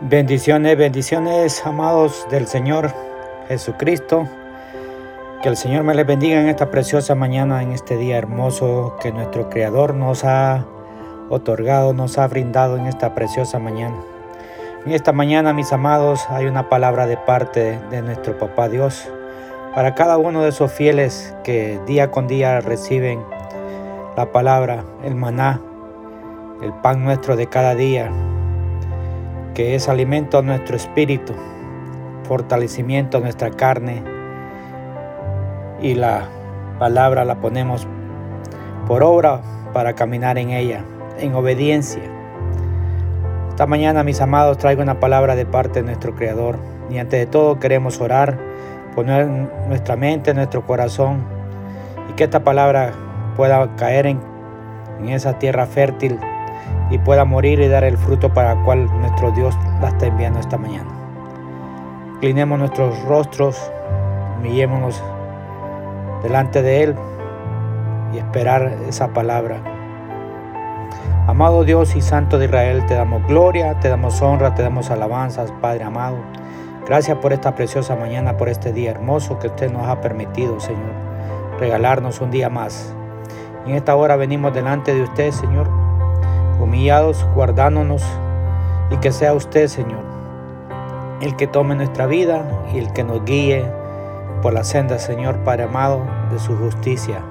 [0.00, 2.94] Bendiciones, bendiciones, amados del Señor
[3.48, 4.28] Jesucristo.
[5.42, 9.10] Que el Señor me les bendiga en esta preciosa mañana, en este día hermoso que
[9.10, 10.64] nuestro Creador nos ha
[11.30, 13.96] otorgado, nos ha brindado en esta preciosa mañana.
[14.86, 19.10] En esta mañana, mis amados, hay una palabra de parte de nuestro Papá Dios
[19.74, 23.20] para cada uno de esos fieles que día con día reciben
[24.16, 25.60] la palabra, el maná,
[26.62, 28.12] el pan nuestro de cada día,
[29.58, 31.32] que es alimento a nuestro espíritu,
[32.28, 34.04] fortalecimiento a nuestra carne
[35.82, 36.28] y la
[36.78, 37.84] palabra la ponemos
[38.86, 39.40] por obra
[39.72, 40.84] para caminar en ella,
[41.18, 42.04] en obediencia.
[43.48, 46.56] Esta mañana, mis amados, traigo una palabra de parte de nuestro Creador
[46.88, 48.38] y ante de todo queremos orar,
[48.94, 49.26] poner
[49.66, 51.24] nuestra mente, nuestro corazón
[52.08, 52.92] y que esta palabra
[53.36, 54.20] pueda caer en,
[55.00, 56.16] en esa tierra fértil
[56.90, 60.40] y pueda morir y dar el fruto para el cual nuestro Dios la está enviando
[60.40, 60.90] esta mañana.
[62.14, 63.70] Inclinemos nuestros rostros,
[64.38, 65.02] humillémonos
[66.22, 66.96] delante de Él
[68.12, 69.60] y esperar esa palabra.
[71.26, 75.52] Amado Dios y Santo de Israel, te damos gloria, te damos honra, te damos alabanzas,
[75.60, 76.16] Padre amado.
[76.86, 80.90] Gracias por esta preciosa mañana, por este día hermoso que usted nos ha permitido, Señor,
[81.60, 82.94] regalarnos un día más.
[83.66, 85.68] En esta hora venimos delante de usted, Señor,
[86.60, 88.04] humillados, guardándonos
[88.90, 90.02] y que sea usted, Señor,
[91.20, 93.64] el que tome nuestra vida y el que nos guíe
[94.42, 97.22] por la senda, Señor Padre amado, de su justicia.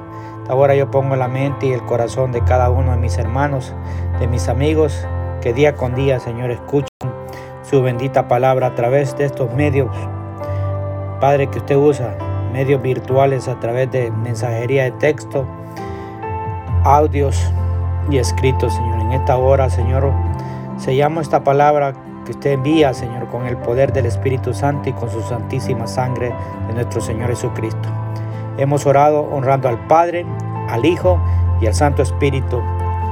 [0.49, 3.73] Ahora yo pongo la mente y el corazón de cada uno de mis hermanos,
[4.19, 5.05] de mis amigos,
[5.41, 6.87] que día con día, Señor, escuchan
[7.63, 9.89] su bendita palabra a través de estos medios,
[11.19, 12.15] Padre, que usted usa,
[12.53, 15.45] medios virtuales a través de mensajería de texto,
[16.83, 17.51] audios
[18.09, 20.11] y escritos, Señor en esta hora, Señor,
[20.77, 21.93] sellamos esta palabra
[22.25, 26.33] que usted envía, Señor, con el poder del Espíritu Santo y con su santísima sangre
[26.67, 27.87] de nuestro Señor Jesucristo.
[28.57, 30.25] Hemos orado honrando al Padre,
[30.67, 31.21] al Hijo
[31.61, 32.61] y al Santo Espíritu.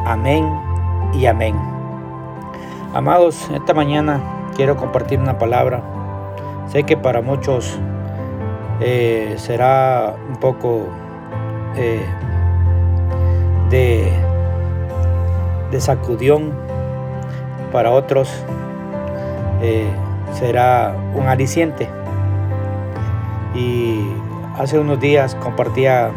[0.05, 0.45] Amén
[1.13, 1.55] y amén.
[2.93, 4.19] Amados, esta mañana
[4.53, 5.81] quiero compartir una palabra.
[6.67, 7.79] Sé que para muchos
[8.81, 10.87] eh, será un poco
[11.77, 12.05] eh,
[13.69, 14.24] de
[15.71, 16.53] de sacudión,
[17.71, 18.31] para otros
[19.61, 19.89] eh,
[20.33, 21.89] será un aliciente.
[23.53, 24.05] Y
[24.57, 26.11] hace unos días compartía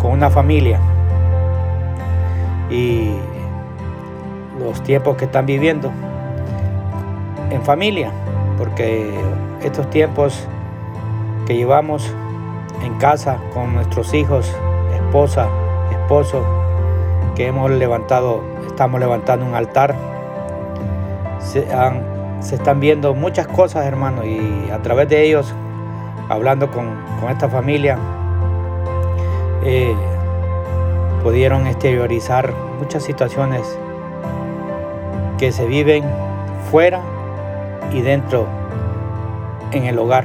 [0.00, 0.80] con una familia
[2.70, 3.12] y
[4.58, 5.92] los tiempos que están viviendo
[7.50, 8.10] en familia,
[8.58, 9.10] porque
[9.62, 10.46] estos tiempos
[11.46, 12.12] que llevamos
[12.82, 14.54] en casa con nuestros hijos,
[14.94, 15.48] esposa,
[15.90, 16.61] esposo,
[17.34, 19.94] que hemos levantado, estamos levantando un altar.
[21.40, 21.66] Se,
[22.54, 25.54] están viendo muchas cosas, hermano, y a través de ellos,
[26.28, 26.88] hablando con,
[27.30, 27.98] esta familia,
[29.64, 29.94] eh,
[31.22, 33.62] pudieron exteriorizar muchas situaciones
[35.38, 36.04] que se viven
[36.70, 37.00] fuera
[37.92, 38.46] y dentro
[39.70, 40.24] en el hogar,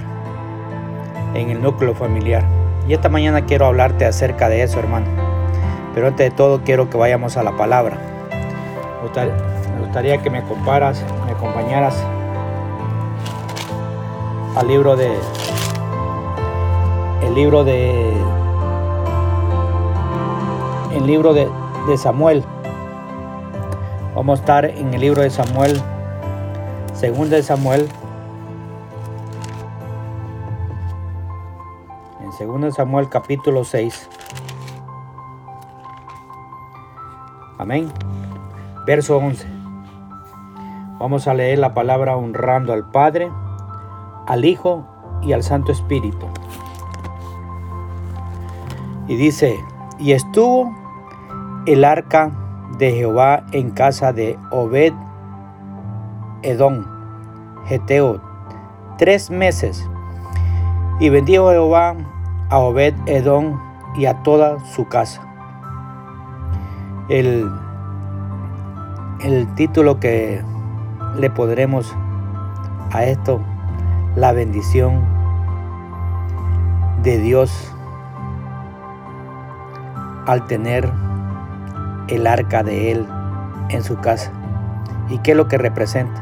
[1.35, 2.44] en el núcleo familiar.
[2.88, 5.27] Y esta mañana quiero hablarte acerca de eso, hermano.
[5.97, 7.97] Pero antes de todo quiero que vayamos a la palabra.
[9.02, 11.96] Me gustaría que me comparas, me acompañaras
[14.56, 15.12] al libro de
[17.24, 18.13] el libro de
[20.94, 21.50] el libro de,
[21.97, 22.46] Samuel.
[24.13, 25.81] Vamos a estar en el libro de Samuel,
[26.94, 27.90] segundo de Samuel.
[32.24, 34.09] En segundo de Samuel capítulo 6.
[37.68, 37.92] Amén.
[38.86, 39.46] Verso 11.
[41.00, 43.30] Vamos a leer la palabra honrando al Padre,
[44.26, 44.88] al Hijo
[45.22, 46.28] y al Santo Espíritu.
[49.10, 49.60] Y dice,
[50.00, 50.74] y estuvo
[51.66, 52.32] el arca
[52.78, 54.94] de Jehová en casa de Obed
[56.44, 56.86] Edom,
[57.66, 58.22] Geteo,
[58.98, 59.86] tres meses.
[61.02, 61.98] Y bendijo Jehová
[62.50, 63.60] a Obed Edom
[63.98, 65.26] y a toda su casa
[67.09, 67.50] el,
[69.21, 70.42] el título que
[71.18, 71.95] le podremos
[72.92, 73.42] a esto,
[74.15, 75.01] la bendición
[77.04, 77.74] de Dios
[80.25, 80.92] al tener
[82.09, 83.07] el arca de Él
[83.69, 84.31] en su casa.
[85.10, 86.21] ¿Y qué es lo que representa?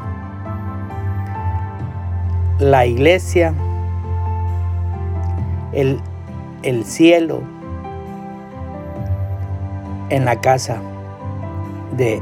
[2.59, 3.53] La iglesia,
[5.73, 5.99] el,
[6.61, 7.41] el cielo,
[10.09, 10.81] en la casa
[11.95, 12.21] de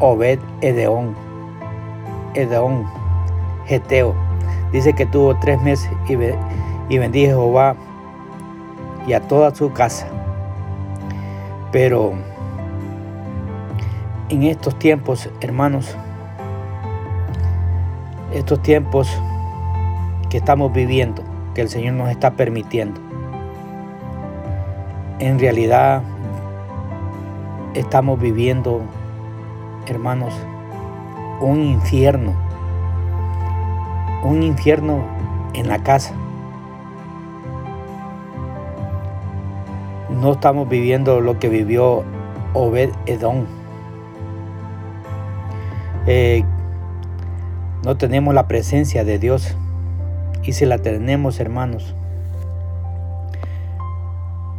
[0.00, 1.14] Obed Edeón,
[2.34, 2.84] Edom,
[3.66, 4.14] Geteo.
[4.72, 6.14] Dice que tuvo tres meses y,
[6.92, 7.76] y bendijo a Jehová
[9.06, 10.06] y a toda su casa.
[11.72, 12.12] Pero
[14.28, 15.96] en estos tiempos, hermanos,
[18.32, 19.10] estos tiempos
[20.28, 21.22] que estamos viviendo,
[21.54, 23.00] que el Señor nos está permitiendo,
[25.18, 26.02] en realidad
[27.78, 28.82] estamos viviendo,
[29.86, 30.34] hermanos,
[31.40, 32.34] un infierno,
[34.24, 35.04] un infierno
[35.54, 36.12] en la casa.
[40.10, 42.02] No estamos viviendo lo que vivió
[42.54, 43.44] Obed Edom.
[46.06, 46.42] Eh,
[47.84, 49.56] no tenemos la presencia de Dios.
[50.42, 51.94] Y si la tenemos, hermanos,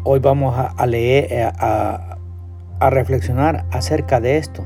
[0.04, 2.19] hoy vamos a, leer, eh, a,
[2.80, 4.66] a, reflexionar acerca de esto.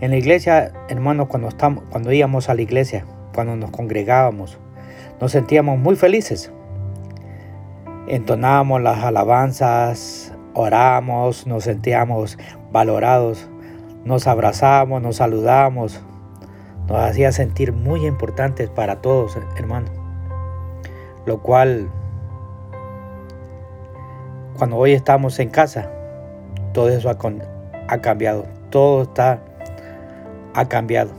[0.00, 3.04] En la iglesia, hermanos, cuando, estamos, cuando íbamos a la iglesia,
[3.34, 4.58] cuando nos congregábamos,
[5.20, 6.52] nos sentíamos muy felices.
[8.08, 12.38] Entonábamos las alabanzas, orábamos, nos sentíamos
[12.72, 13.48] valorados,
[14.04, 16.02] nos abrazábamos, nos saludamos,
[16.88, 19.90] nos hacía sentir muy importantes para todos, hermanos.
[21.26, 21.90] Lo cual,
[24.56, 25.90] cuando hoy estamos en casa,
[26.72, 27.18] todo eso ha,
[27.90, 29.42] ha cambiado, todo está
[30.54, 31.10] ha cambiado.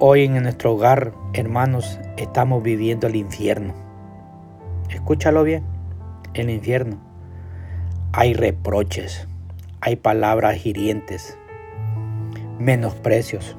[0.00, 3.74] Hoy en nuestro hogar, hermanos, estamos viviendo el infierno.
[4.90, 5.62] Escúchalo bien,
[6.34, 6.98] el infierno.
[8.12, 9.28] Hay reproches,
[9.80, 11.38] hay palabras hirientes,
[12.58, 13.56] menosprecios,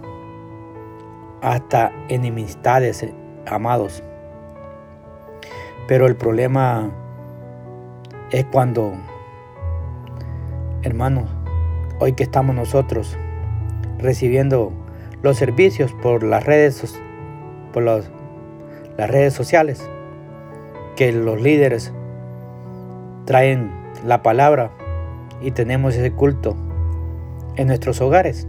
[1.41, 3.15] hasta enemistades, eh,
[3.45, 4.03] amados.
[5.87, 6.91] Pero el problema
[8.31, 8.93] es cuando,
[10.83, 11.29] hermanos,
[11.99, 13.17] hoy que estamos nosotros
[13.99, 14.73] recibiendo
[15.21, 16.99] los servicios por las redes,
[17.71, 18.09] por las
[18.97, 19.89] redes sociales,
[20.97, 21.93] que los líderes
[23.25, 23.71] traen
[24.05, 24.71] la palabra
[25.41, 26.55] y tenemos ese culto
[27.55, 28.47] en nuestros hogares.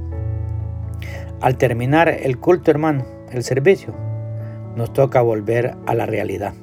[1.40, 3.94] Al terminar el culto, hermano, el servicio,
[4.74, 6.54] nos toca volver a la realidad.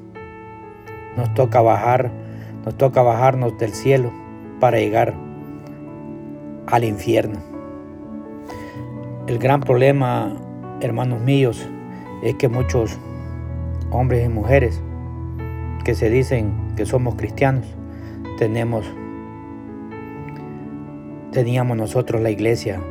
[1.16, 2.12] Nos toca bajar,
[2.66, 4.12] nos toca bajarnos del cielo
[4.60, 5.31] para llegar
[6.68, 7.40] al infierno.
[9.28, 10.36] El gran problema,
[10.82, 11.68] hermanos míos,
[12.24, 12.98] es que muchos
[13.92, 14.82] hombres y mujeres
[15.84, 17.66] que se dicen que somos cristianos,
[18.38, 18.86] tenemos
[21.32, 22.82] teníamos nosotros la iglesia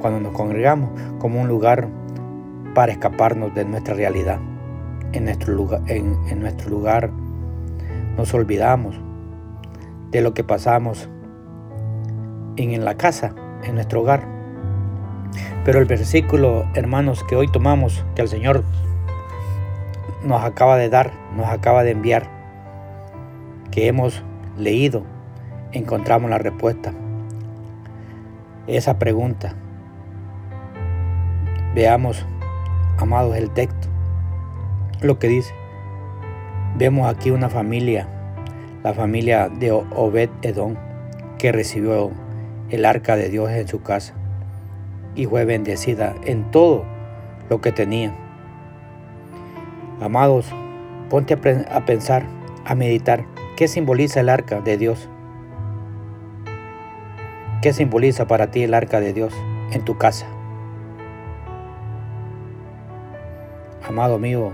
[0.00, 1.88] cuando nos congregamos como un lugar
[2.74, 4.40] para escaparnos de nuestra realidad.
[5.12, 7.10] En nuestro lugar, en, nuestro lugar
[8.16, 8.96] nos olvidamos
[10.10, 11.08] de lo que pasamos
[12.56, 13.34] en, la casa,
[13.64, 14.26] en nuestro hogar.
[15.64, 18.64] Pero el versículo, hermanos, que hoy tomamos, que el Señor
[20.24, 22.28] nos acaba de dar, nos acaba de enviar,
[23.70, 24.22] que hemos
[24.58, 25.04] leído,
[25.72, 26.92] encontramos la respuesta.
[28.66, 29.56] Esa pregunta,
[31.74, 32.26] Veamos,
[32.98, 33.88] amados, el texto,
[35.00, 35.54] lo que dice.
[36.76, 38.06] Vemos aquí una familia,
[38.84, 40.74] la familia de Obed Edom,
[41.38, 42.10] que recibió
[42.72, 44.14] el arca de Dios en su casa
[45.14, 46.84] y fue bendecida en todo
[47.48, 48.12] lo que tenía.
[50.00, 50.46] Amados,
[51.08, 52.24] ponte a, pensar,
[52.64, 53.24] a meditar,
[53.56, 55.08] ¿qué simboliza el arca de Dios?
[57.60, 59.32] ¿Qué simboliza para ti el arca de Dios
[59.70, 60.26] en tu casa?
[63.92, 64.52] amado mío,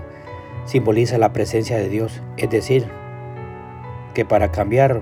[0.65, 2.21] simboliza la presencia de Dios.
[2.37, 2.85] Es decir,
[4.13, 5.01] que para cambiar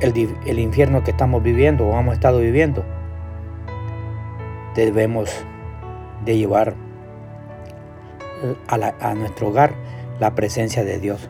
[0.00, 2.84] el, infierno que estamos viviendo o hemos estado viviendo,
[4.74, 5.30] debemos
[6.24, 6.74] de llevar
[8.68, 9.74] a, nuestro hogar
[10.20, 11.28] la presencia de Dios.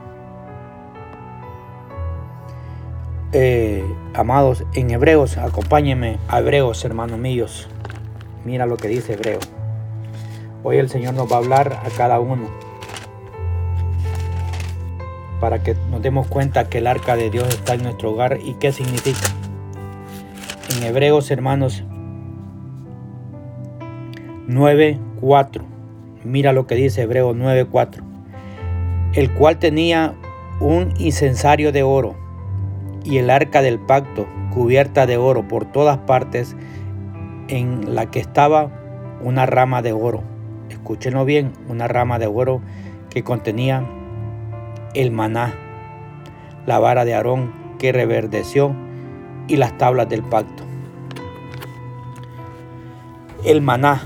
[3.32, 7.68] Eh, amados, en Hebreos, acompáñenme a Hebreos, hermanos míos.
[8.44, 9.40] Mira lo que dice Hebreo.
[10.62, 12.48] Hoy el Señor nos va a hablar a cada uno
[15.44, 18.54] para que nos demos cuenta que el arca de Dios está en nuestro hogar y
[18.54, 19.28] qué significa.
[20.74, 21.84] En Hebreos, hermanos,
[24.48, 25.60] 9.4.
[26.24, 28.02] Mira lo que dice Hebreos 9.4.
[29.12, 30.14] El cual tenía
[30.60, 32.14] un incensario de oro
[33.04, 36.56] y el arca del pacto cubierta de oro por todas partes
[37.48, 38.70] en la que estaba
[39.22, 40.22] una rama de oro
[40.70, 42.62] escúchenlo bien, una rama de oro
[43.10, 43.86] que contenía
[44.94, 45.54] el maná,
[46.66, 48.74] la vara de Aarón que reverdeció
[49.48, 50.62] y las tablas del pacto.
[53.44, 54.02] El maná,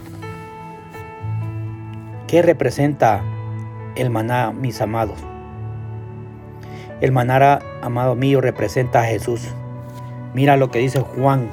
[2.28, 3.23] ¿Qué representa
[3.97, 5.18] el maná, mis amados?
[7.00, 9.49] El maná, amado mío, representa a Jesús.
[10.35, 11.49] Mira lo que dice Juan.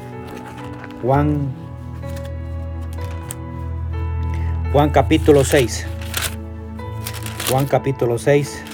[1.01, 1.53] Juan
[4.73, 5.87] Juan capítulo 6.
[7.49, 8.64] Juan capítulo 6.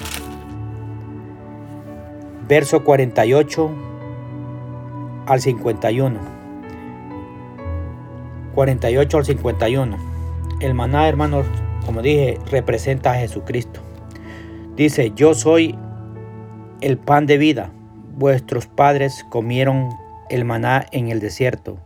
[2.48, 3.70] Verso 48
[5.26, 6.20] al 51.
[8.54, 9.96] 48 al 51.
[10.60, 11.46] El maná, hermanos,
[11.86, 13.80] como dije, representa a Jesucristo.
[14.76, 15.78] Dice, yo soy
[16.80, 17.70] el pan de vida.
[18.16, 19.90] Vuestros padres comieron
[20.28, 21.78] el maná en el desierto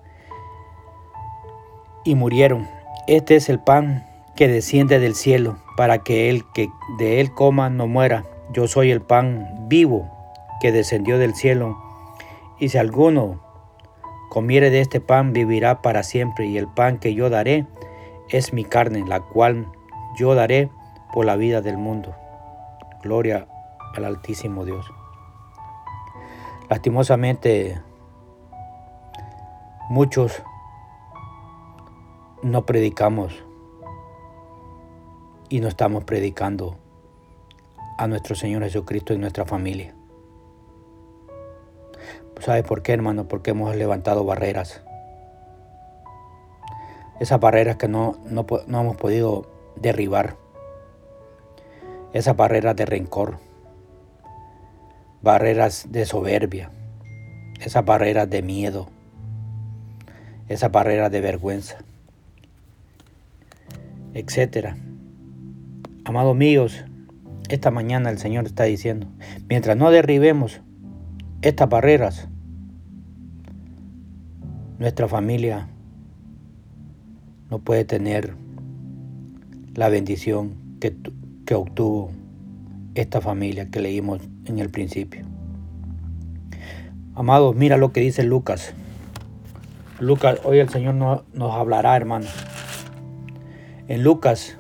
[2.05, 2.67] y murieron.
[3.07, 7.71] Este es el pan que desciende del cielo, para que el que de él coma
[7.71, 8.25] no muera.
[8.53, 10.16] Yo soy el pan vivo
[10.61, 11.79] que descendió del cielo.
[12.59, 13.41] Y si alguno
[14.31, 16.47] comiere de este pan, vivirá para siempre.
[16.47, 17.67] Y el pan que yo daré
[18.29, 19.67] es mi carne, la cual
[20.17, 20.71] yo daré
[21.13, 22.15] por la vida del mundo.
[23.03, 23.47] Gloria
[23.95, 24.91] al Altísimo Dios.
[26.69, 27.81] Lastimosamente,
[29.89, 30.43] muchos
[32.43, 33.43] no predicamos
[35.49, 36.77] y no estamos predicando
[37.99, 39.96] a nuestro Señor Jesucristo y nuestra familia.
[42.41, 43.29] ¿Sabe por qué, hermano?
[43.29, 44.83] Porque hemos levantado barreras.
[47.19, 50.37] Esas barreras que no, no, no hemos podido derribar.
[52.13, 53.39] Esas barreras de rencor.
[55.23, 56.71] Barreras de soberbia.
[57.61, 58.89] Esas barreras de miedo.
[60.49, 61.79] Esas barreras de vergüenza
[64.17, 64.79] etcétera.
[66.07, 66.85] Amados míos,
[67.51, 69.09] esta mañana el Señor está diciendo,
[69.49, 70.63] mientras no derribemos
[71.49, 72.27] estas barreras,
[74.81, 75.69] nuestra familia
[77.51, 78.35] no puede tener
[79.77, 80.97] la bendición que,
[81.55, 82.11] obtuvo
[82.97, 85.25] esta familia que leímos en el principio.
[87.15, 88.75] Amados, mira lo que dice Lucas.
[90.01, 92.27] Lucas, hoy el Señor nos hablará, hermano.
[93.87, 94.59] En Lucas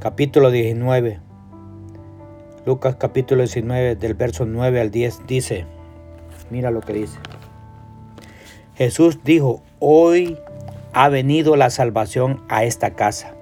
[0.00, 1.27] capítulo 19,
[2.68, 5.64] Lucas capítulo 19 del verso 9 al 10 dice,
[6.50, 7.18] mira lo que dice.
[8.74, 10.36] Jesús dijo, hoy
[10.92, 13.32] ha venido la salvación a esta casa,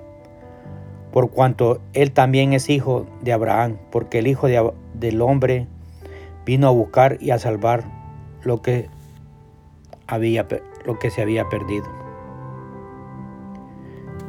[1.11, 5.67] por cuanto él también es hijo de Abraham, porque el Hijo del Hombre
[6.45, 7.83] vino a buscar y a salvar
[8.45, 8.89] lo que,
[10.07, 10.47] había,
[10.85, 11.87] lo que se había perdido.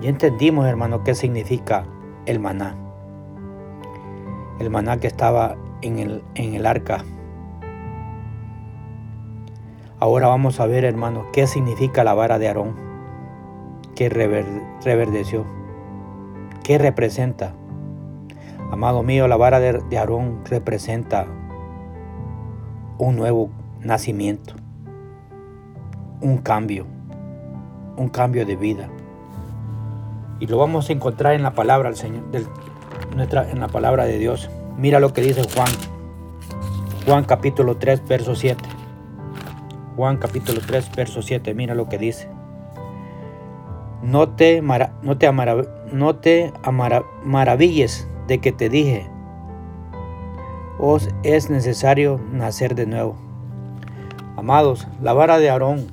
[0.01, 1.85] Ya entendimos, hermano, qué significa
[2.25, 2.86] el maná.
[4.59, 7.03] El maná que estaba en el, en el arca.
[9.99, 12.75] Ahora vamos a ver, hermano, qué significa la vara de Aarón
[13.95, 15.45] que reverdeció.
[16.63, 17.53] ¿Qué representa?
[18.71, 21.25] Amado mío, la vara de Aarón representa
[22.99, 23.49] un nuevo
[23.81, 24.53] nacimiento,
[26.21, 26.85] un cambio,
[27.95, 28.89] un cambio de vida.
[30.39, 32.23] Y lo vamos a encontrar en la palabra del Señor,
[33.23, 34.49] en la palabra de Dios.
[34.77, 35.69] Mira lo que dice Juan.
[37.05, 38.63] Juan capítulo 3, verso 7.
[39.95, 41.53] Juan capítulo 3, verso 7.
[41.53, 42.29] Mira lo que dice.
[44.03, 45.31] No te, no te,
[45.91, 46.53] no te
[47.23, 49.09] maravilles de que te dije,
[50.79, 53.17] os es necesario nacer de nuevo.
[54.35, 55.87] Amados, la vara de Aarón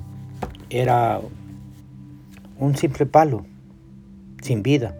[0.69, 1.19] era
[2.59, 3.45] un simple palo
[4.41, 4.95] sin vida,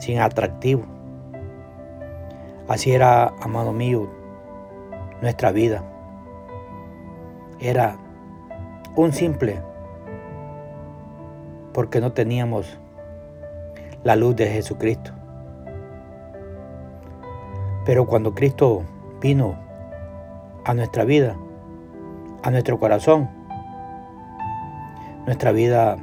[0.00, 0.93] sin atractivo.
[2.66, 4.08] Así era, amado mío,
[5.20, 5.84] nuestra vida.
[7.60, 7.96] Era
[8.96, 9.60] un simple,
[11.74, 12.78] porque no teníamos
[14.02, 15.12] la luz de Jesucristo.
[17.84, 18.82] Pero cuando Cristo
[19.20, 19.56] vino
[20.64, 21.36] a nuestra vida,
[22.42, 23.28] a nuestro corazón,
[25.26, 25.96] nuestra vida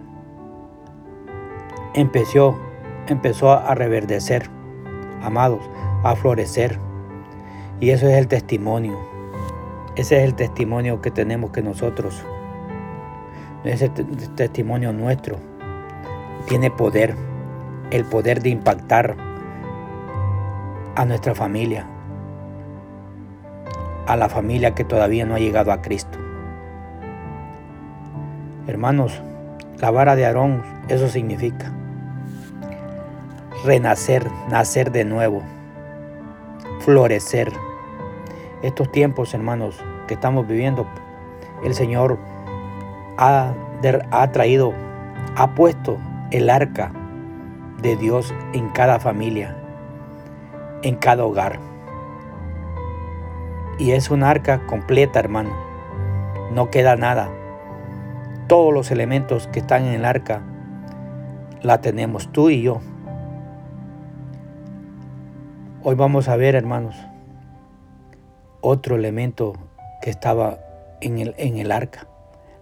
[1.95, 2.55] empezó,
[3.07, 4.49] empezó a reverdecer,
[5.23, 5.67] amados,
[6.03, 6.79] a florecer.
[7.79, 8.97] Y eso es el testimonio.
[9.95, 12.23] Ese es el testimonio que tenemos que nosotros.
[13.63, 15.37] Ese testimonio nuestro
[16.47, 17.15] tiene poder,
[17.91, 19.15] el poder de impactar
[20.95, 21.85] a nuestra familia,
[24.07, 26.17] a la familia que todavía no ha llegado a Cristo.
[28.67, 29.21] Hermanos,
[29.79, 31.71] la vara de Aarón, eso significa
[33.63, 35.43] renacer, nacer de nuevo,
[36.81, 37.51] florecer.
[38.61, 40.85] Estos tiempos, hermanos, que estamos viviendo,
[41.63, 42.17] el Señor
[43.17, 43.53] ha,
[44.31, 44.73] traído,
[45.35, 45.97] ha puesto
[46.31, 46.91] el arca
[47.81, 49.55] de Dios en cada familia,
[50.81, 51.59] en cada hogar.
[53.79, 55.51] Y es un arca completa, hermano.
[56.51, 57.29] No queda nada.
[58.47, 60.41] Todos los elementos que están en el arca
[61.61, 62.81] la tenemos tú y yo.
[65.83, 66.95] Hoy vamos a ver, hermanos,
[68.61, 69.53] otro elemento
[70.03, 70.59] que estaba
[71.01, 72.07] en el, en el arca,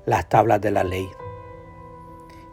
[0.05, 1.05] las tablas de la ley.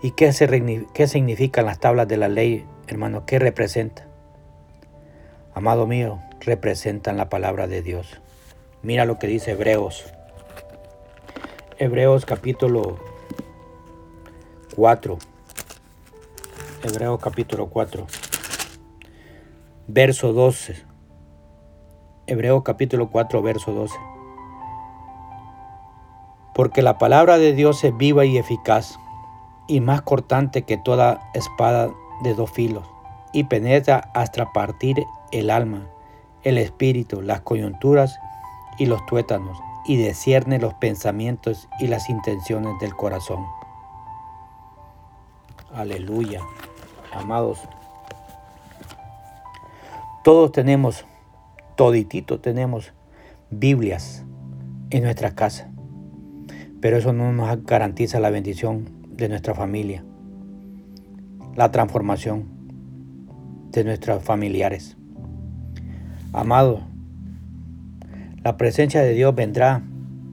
[0.02, 3.24] ¿Y qué, se, qué significan las tablas de la ley, hermano?
[3.26, 4.08] ¿Qué representa?
[5.54, 8.20] Amado mío, representan la palabra de Dios.
[8.82, 10.12] Mira lo que dice Hebreos.
[11.78, 12.98] Hebreos capítulo
[14.74, 15.16] 4.
[16.82, 18.04] Hebreos capítulo 4.
[19.88, 20.84] Verso 12.
[22.26, 23.94] Hebreos capítulo 4, verso 12.
[26.56, 28.98] Porque la palabra de Dios es viva y eficaz,
[29.68, 31.92] y más cortante que toda espada
[32.24, 32.84] de dos filos,
[33.32, 35.86] y penetra hasta partir el alma,
[36.42, 38.18] el espíritu, las coyunturas
[38.78, 43.46] y los tuétanos, y descierne los pensamientos y las intenciones del corazón.
[45.72, 46.40] Aleluya,
[47.12, 47.68] amados.
[50.26, 51.06] Todos tenemos,
[51.76, 52.92] toditito tenemos
[53.52, 54.24] Biblias
[54.90, 55.70] en nuestra casa,
[56.80, 60.02] pero eso no nos garantiza la bendición de nuestra familia,
[61.54, 62.46] la transformación
[63.70, 64.96] de nuestros familiares.
[66.32, 66.80] Amado,
[68.42, 69.84] la presencia de Dios vendrá,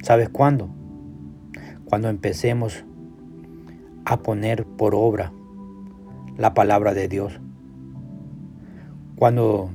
[0.02, 0.70] ¿sabes cuándo?
[1.86, 2.84] Cuando empecemos
[4.06, 5.32] a poner por obra
[6.36, 7.40] la palabra de Dios.
[9.16, 9.70] Cuando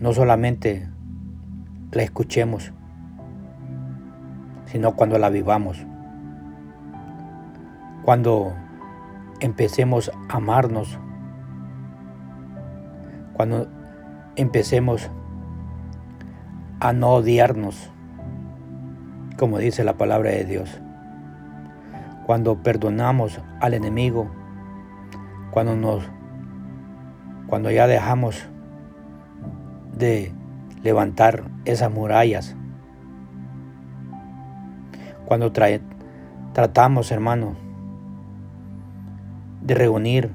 [0.00, 0.88] no solamente
[1.92, 2.72] la escuchemos,
[4.66, 5.86] sino cuando la vivamos.
[8.04, 8.52] Cuando
[9.40, 10.98] empecemos a amarnos.
[13.34, 13.68] Cuando
[14.36, 15.10] empecemos
[16.80, 17.90] a no odiarnos,
[19.38, 20.80] como dice la palabra de Dios.
[22.26, 24.30] Cuando perdonamos al enemigo,
[25.50, 26.04] cuando nos
[27.46, 28.48] cuando ya dejamos
[29.96, 30.32] de
[30.82, 32.54] levantar esas murallas.
[35.24, 35.52] Cuando
[36.52, 37.56] tratamos, hermanos,
[39.62, 40.30] de reunir,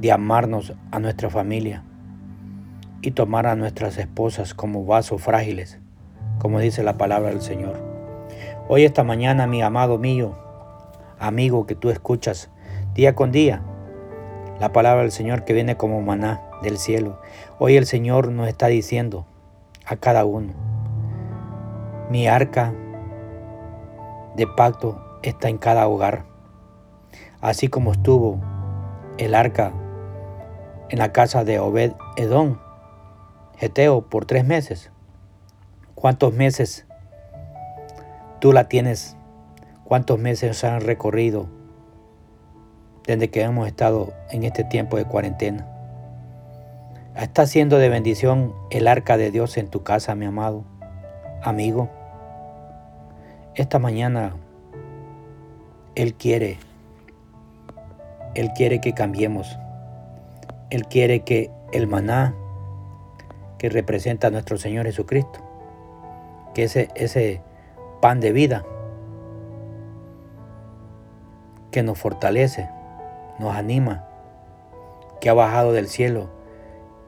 [0.00, 1.82] de amarnos a nuestra familia
[3.02, 5.78] y tomar a nuestras esposas como vasos frágiles,
[6.38, 7.76] como dice la palabra del Señor.
[8.68, 10.32] Hoy esta mañana, mi amado mío,
[11.18, 12.50] amigo que tú escuchas
[12.94, 13.60] día con día,
[14.58, 17.20] la palabra del Señor que viene como maná del cielo.
[17.58, 19.26] Hoy el Señor nos está diciendo
[19.84, 20.52] a cada uno,
[22.10, 22.72] mi arca
[24.36, 26.24] de pacto está en cada hogar,
[27.40, 28.40] así como estuvo
[29.18, 29.72] el arca
[30.88, 32.58] en la casa de Obed Edom
[33.58, 34.90] Geteo por tres meses.
[35.94, 36.84] ¿Cuántos meses
[38.40, 39.16] tú la tienes?
[39.84, 41.46] ¿Cuántos meses han recorrido
[43.06, 45.71] desde que hemos estado en este tiempo de cuarentena?
[47.16, 50.64] ¿Está siendo de bendición el arca de Dios en tu casa, mi amado
[51.42, 51.90] amigo?
[53.54, 54.34] Esta mañana
[55.94, 56.56] Él quiere,
[58.34, 59.58] Él quiere que cambiemos.
[60.70, 62.34] Él quiere que el maná
[63.58, 65.38] que representa a nuestro Señor Jesucristo,
[66.54, 67.42] que ese, ese
[68.00, 68.64] pan de vida
[71.70, 72.70] que nos fortalece,
[73.38, 74.06] nos anima,
[75.20, 76.41] que ha bajado del cielo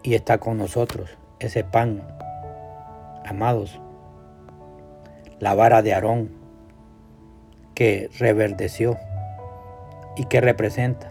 [0.04, 2.02] y está con nosotros, ese pan,
[3.24, 3.80] amados,
[5.40, 6.30] la vara de Aarón
[7.74, 8.98] que reverdeció
[10.16, 11.10] y que representa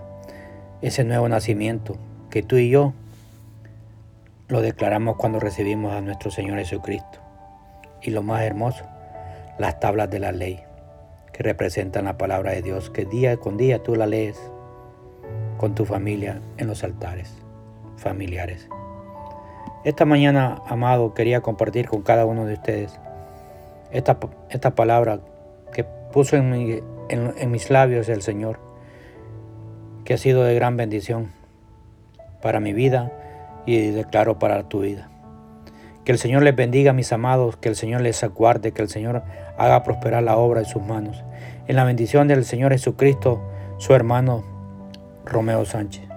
[0.81, 1.97] ese nuevo nacimiento
[2.29, 2.93] que tú y yo
[4.47, 7.19] lo declaramos cuando recibimos a nuestro Señor Jesucristo.
[8.01, 8.85] Y lo más hermoso,
[9.57, 10.61] las tablas de la ley,
[11.31, 14.39] que representan la palabra de Dios, que día con día tú la lees
[15.57, 17.33] con tu familia en los altares
[17.97, 18.69] familiares.
[19.83, 22.97] Esta mañana, amado, quería compartir con cada uno de ustedes
[23.91, 24.17] esta,
[24.49, 25.19] esta palabra
[25.73, 28.59] que puso en, mis labios el Señor,
[30.05, 31.33] que ha sido de gran bendición
[32.41, 33.11] para mi vida
[33.65, 35.09] y declaro para tu vida.
[36.05, 39.23] Que el Señor les bendiga, mis amados, que el Señor les aguarde, que el Señor
[39.57, 41.23] haga prosperar la obra de sus manos.
[41.67, 43.41] En la bendición del Señor Jesucristo,
[43.79, 44.43] su hermano
[45.25, 46.12] Romeo Sánchez.